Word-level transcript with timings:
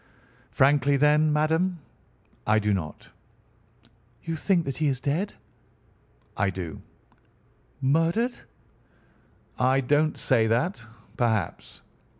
"Frankly, 0.49 0.97
then, 0.97 1.31
madam, 1.31 1.77
I 2.47 2.57
do 2.57 2.73
not." 2.73 3.11
"You 4.23 4.35
think 4.35 4.65
that 4.65 4.77
he 4.77 4.87
is 4.87 4.99
dead?" 4.99 5.35
"I 6.35 6.49
do." 6.49 6.81
"Murdered?" 7.81 8.35
"I 9.59 9.79
don't 9.79 10.17
say 10.17 10.47
that. 10.47 10.81
Perhaps." 11.17 11.83